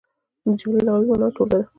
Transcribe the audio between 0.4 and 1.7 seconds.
د جملې لغوي مانا ټولګه ده.